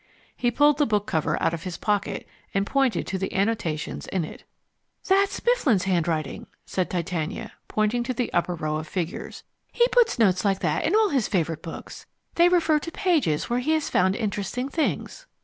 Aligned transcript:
He 0.35 0.49
pulled 0.49 0.79
the 0.79 0.87
book 0.87 1.05
cover 1.05 1.39
out 1.39 1.53
of 1.53 1.61
his 1.61 1.77
pocket, 1.77 2.27
and 2.55 2.65
pointed 2.65 3.05
to 3.05 3.19
the 3.19 3.31
annotations 3.35 4.07
in 4.07 4.23
it. 4.25 4.45
"That's 5.07 5.45
Mifflin's 5.45 5.83
handwriting," 5.83 6.47
said 6.65 6.89
Titania, 6.89 7.51
pointing 7.67 8.01
to 8.05 8.13
the 8.15 8.33
upper 8.33 8.55
row 8.55 8.77
of 8.77 8.87
figures. 8.87 9.43
"He 9.71 9.87
puts 9.89 10.17
notes 10.17 10.43
like 10.43 10.61
that 10.61 10.85
in 10.85 10.95
all 10.95 11.09
his 11.09 11.27
favourite 11.27 11.61
books. 11.61 12.07
They 12.33 12.49
refer 12.49 12.79
to 12.79 12.91
pages 12.91 13.47
where 13.47 13.59
he 13.59 13.73
has 13.73 13.91
found 13.91 14.15
interesting 14.15 14.69
things." 14.69 15.27